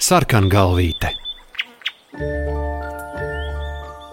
[0.00, 1.12] sarkangalvīte.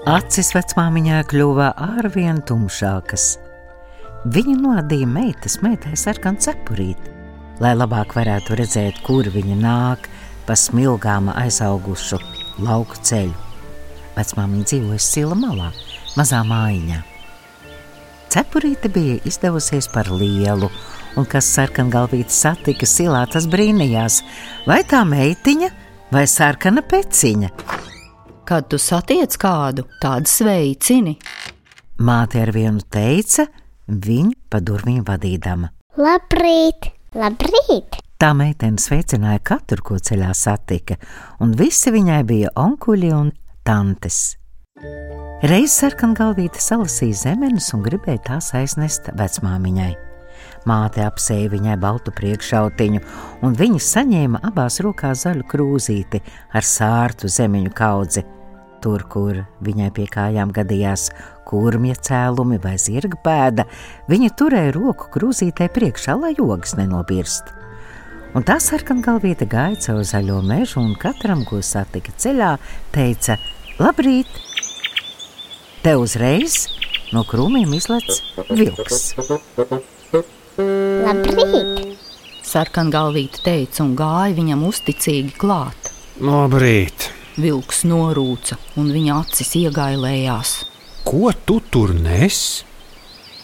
[0.08, 3.28] Acis vecmāmiņā kļuva arvien tumšākas.
[4.28, 7.14] Viņa nodīja meitas meitai sarkanu cepurīti,
[7.64, 10.10] lai labāk varētu redzēt, kur viņa nāk
[10.48, 12.20] pa smilgām aizaugušu
[12.68, 13.36] lauku ceļu.
[14.18, 15.72] Vecmāmiņa dzīvoja sila malā,
[16.20, 17.00] mazā mājiņā.
[18.34, 20.68] Cepurīte bija izdevusies par lielu,
[21.18, 24.22] un kas sarkangalvīti satika silā, tas brīnījās,
[24.70, 25.70] vai tā meitiņa
[26.14, 27.52] vai sarkana peciņa.
[28.48, 31.18] Kad tu satiec kādu, tādu sveicini.
[32.00, 33.48] Māte ar vienu teica,
[33.88, 35.74] viņu pa durvīm vadīdama.
[35.98, 36.94] Labrīt!
[37.18, 38.00] Labrīt!
[38.18, 40.98] Tā meitene sveicināja katru, ko ceļā satika,
[41.44, 43.30] un visi viņai bija onkuļi un
[43.68, 44.38] tantes.
[45.46, 50.07] Reiz sarkangalvīte salasīja zemenes un gribēja tās aiznest vecmāmiņai.
[50.68, 53.04] Māte apsēja viņai baltu priekšautiņu,
[53.46, 58.26] un viņa saņēma abās rokās zaļu krūzīti ar sārtu zemiņu kaudzi.
[58.82, 61.10] Tur, kur viņai pie kājām gadījās
[61.48, 63.66] kurmja cēlumi vai zirga pēda,
[64.12, 67.54] viņa turēja roku krūzītē priekšā, lai jogas nenobirst.
[68.38, 72.52] Un tā sarkangalvīte gāja caur zaļo mežu, un katram, ko satika ceļā,
[72.94, 73.40] teica:
[73.82, 74.30] Labrīt!
[75.82, 76.66] Te uzreiz
[77.16, 78.20] no krūmiem izlec
[78.52, 79.14] vilks.
[80.58, 81.98] Labrīt!
[82.48, 85.92] Sarkangalvīte teica un gāja viņam uzticīgi klāt.
[86.24, 87.12] Labrīt!
[87.38, 90.54] Vilks norūca un viņa acis iegailējās.
[91.06, 92.40] Ko tu tur nes?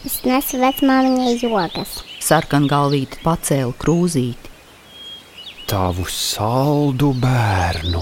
[0.04, 2.00] Es nesu vecmāmiņai jogas.
[2.24, 4.50] Sarkangalvīte pacēla krūzīti.
[5.70, 8.02] Tavu saldu bērnu.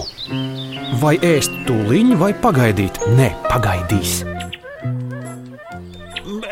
[1.03, 3.03] Vai ēst tūliņu, vai pagaidīt?
[3.19, 4.21] Nē, pagaidīs.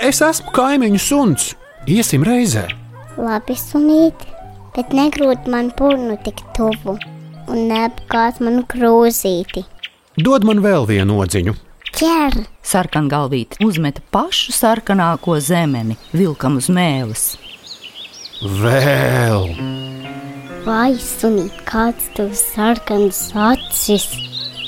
[0.03, 1.49] Es esmu kaimiņu suns.
[1.87, 2.65] Iesim reizē.
[3.19, 4.25] Labi, sunīt,
[4.75, 6.97] bet negrūt man purnu tik tuvu
[7.49, 9.63] un neapgāz manu krūzīti.
[10.19, 11.55] Dod man vēl vienu odziņu.
[11.95, 12.35] Ķer!
[12.69, 17.31] Sarkangalvīte uzmeta pašu sarkanāko zemeni vilkam uz mēles.
[18.61, 19.55] Vēl!
[20.67, 24.05] Vai sunīt, kāds tev sarkans acis?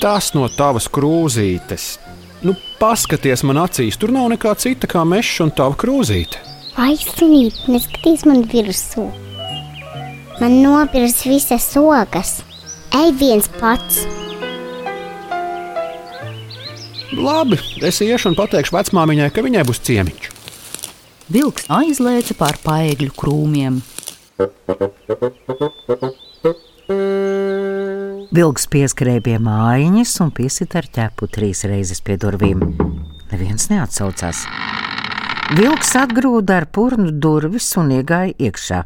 [0.02, 1.92] Tas no tavas krūzītes.
[2.42, 6.51] Nu, paskaties man acīs, tur nav nekā cita kā mežs un tava krūzīte.
[6.72, 9.04] Vai sunīt, neskaties man virsū.
[10.40, 12.40] Man nopirs visas ogas.
[12.96, 14.02] Ej viens pats.
[17.12, 20.30] Labi, es iešu un pateikšu vecmāmiņai, ka viņai būs ciemiņš.
[21.32, 23.82] Vilks aizlēca pār paegļu krūmiem.
[28.32, 32.64] Vilks pieskrēja pie mājiņas un piesita ar ķepu trīs reizes pie durvīm.
[33.28, 34.46] Neviens neatsaucās.
[35.52, 38.78] Vilks atgrūda ar purnu durvis un iegāja iekšā.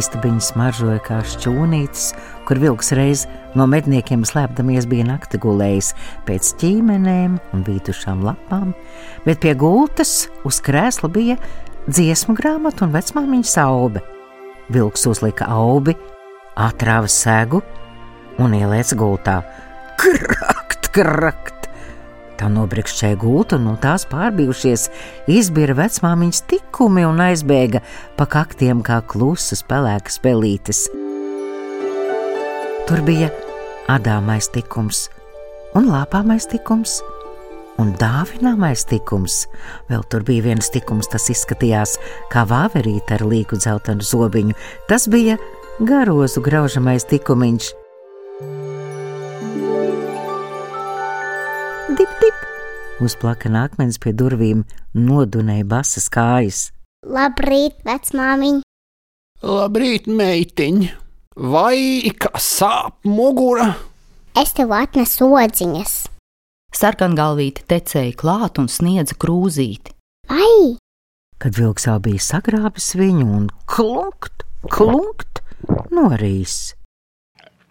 [0.00, 2.08] Istabiņa smaržoja kā šķūnītis,
[2.48, 3.22] kur vilks reiz
[3.54, 5.92] no medniekiem slēpdamies bija nakti gulējis
[6.26, 8.72] pēc ķīmenēm un vītušām lapām,
[9.22, 11.36] bet pie gultas uz krēsla bija
[11.86, 14.02] dziesmu grāmata un vecmāmiņa saube.
[14.74, 15.94] Vilks uzlika aubi,
[16.58, 17.62] atrāva segu
[18.42, 19.38] un ielēca gultā.
[20.02, 21.57] Krakt, krakt!
[22.38, 24.86] Tā nobrikšķēja gultu, no tās pārbijušies
[25.34, 27.82] izbira vecmāmiņas tikumi un aizbēga
[28.18, 30.84] pa kaktiem kā klusas pelēkas pelītes.
[32.86, 33.32] Tur bija
[33.90, 35.08] adāmais tikums
[35.76, 37.00] un lāpāmais tikums.
[37.78, 39.44] Un dāvināmais tikums.
[39.90, 41.94] Vēl tur bija viens tikums, tas izskatījās
[42.32, 44.56] kā vāverīte ar līku dzeltenu zobiņu.
[44.90, 45.38] Tas bija
[45.78, 47.87] garozu graužamais tikumiņš.
[52.98, 54.64] Uzplaka nākmens pie durvīm,
[54.98, 56.62] nodunēja basas kājas.
[57.06, 58.56] Labrīt, vecmāmiņ!
[59.46, 60.80] Labrīt, meitiņ!
[61.38, 63.68] Vai kā sāp mugura?
[64.34, 65.92] Es tev atnesu odziņas.
[66.74, 69.94] Sarkangalvīte tecēja klāt un sniedza krūzīti.
[70.34, 70.74] Ai!
[71.38, 74.42] Kad vilks jau bija sagrābis viņu un klunkt,
[74.74, 75.38] klunkt,
[75.94, 76.74] norīs.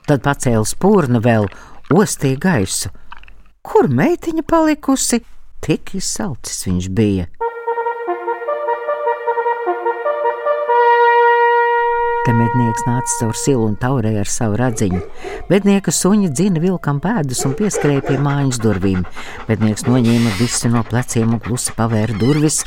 [0.08, 1.52] Tad pacēla spurnu vēl,
[1.92, 2.94] ostīja gaisu.
[3.68, 5.18] Kur meitiņa palikusi?
[5.60, 7.26] Tik izsalcis viņš bija.
[12.24, 15.02] Te mednieks nāca caur silu un taurēja ar savu radziņu.
[15.52, 19.04] Mednieka suņa dzina vilkam pēdas un pieskrēja pie mājas durvīm.
[19.52, 22.62] Mednieks noņēma visu no pleciem un klusi pavēra durvis.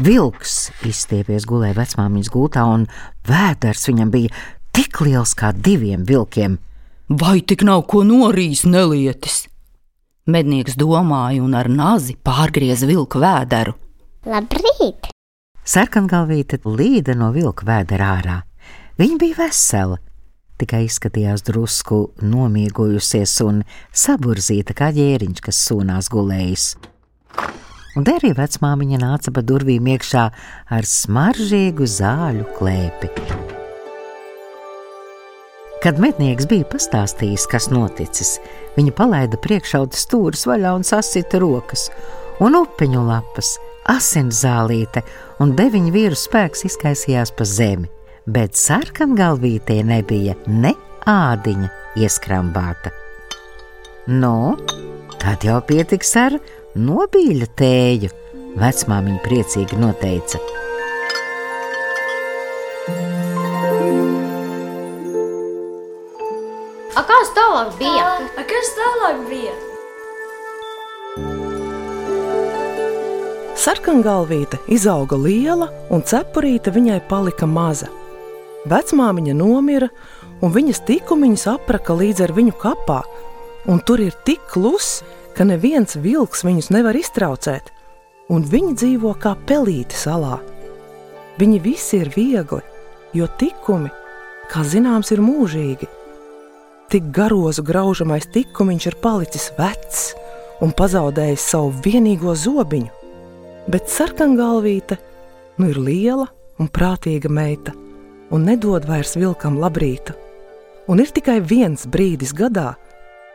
[0.00, 0.56] Vilks
[0.88, 2.88] izstiepies gulēja vecmāmiņas gultā, un
[3.28, 4.32] vēders viņam bija
[4.72, 6.56] tik liels kā diviem vilkiem.
[7.08, 9.44] Vai tik nav ko norījis nelietis?
[10.28, 13.72] Mednieks domāja un ar nazi pārgrieza vilka vēderu.
[14.28, 15.08] Labrīt!
[15.64, 18.36] Sarkangalvīte līda no vilka vēdera ārā.
[19.00, 19.96] Viņa bija vesela,
[20.60, 26.70] tikai izskatījās drusku nomiegojusies un saburzīta kā ģēriņš, kas sūnās gulējis.
[27.96, 30.30] Un te arī vecmāmiņa nāca pa durvīm iekšā
[30.76, 33.47] ar smaržīgu zāļu klēpi.
[35.82, 38.38] Kad mednieks bija pastāstījis, kas noticis,
[38.76, 41.86] viņa palaida priekšauta stūris vaļā un sasita rokas,
[42.42, 45.04] un upeņu lapas, asins zālīte
[45.42, 47.88] un deviņu vīru spēks izkaisījās pa zemi
[48.28, 50.74] bet sarkangalvītē nebija ne
[51.08, 51.68] ādiņa
[52.02, 52.92] ieskrambāta.
[54.08, 54.56] Nu,
[55.20, 56.36] tad jau pietiks ar
[56.76, 58.12] nobīļa tēju,
[58.60, 60.40] vecmāmiņa priecīgi noteica.
[67.38, 68.06] Tālāk bija?
[68.34, 69.54] A, kas tālāk bija?
[73.58, 77.90] Sarkangalvīte izauga liela, un cepurīte viņai palika maza.
[78.68, 79.88] Vecmāmiņa nomira,
[80.42, 83.00] un viņas tikumiņas apraka līdz ar viņu kapā,
[83.70, 85.02] un tur ir tik kluss,
[85.34, 87.72] ka neviens vilks viņus nevar iztraucēt,
[88.30, 90.38] un viņi dzīvo kā pelīti salā.
[91.38, 92.62] Viņi visi ir viegli,
[93.14, 93.90] jo tikumi,
[94.50, 95.97] kā zināms, ir mūžīgi.
[96.88, 100.04] Tik garozu graužamais tikumiņš ir palicis vecs
[100.64, 102.88] un pazaudējis savu vienīgo zobiņu,
[103.68, 104.96] bet sarkangalvīte
[105.60, 106.24] nu ir liela
[106.56, 107.74] un prātīga meita
[108.32, 110.14] un nedod vairs vilkam labrītu.
[110.88, 112.70] Un ir tikai viens brīdis gadā,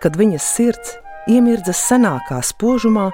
[0.02, 0.96] kad viņas sirds
[1.30, 3.12] iemirdzas senākā spožumā,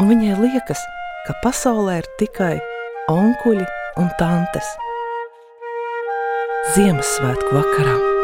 [0.00, 0.80] un viņai liekas,
[1.28, 2.54] ka pasaulē ir tikai
[3.12, 3.68] onkuļi
[4.00, 4.72] un tantes.
[6.72, 8.21] Ziemassvētku vakarā.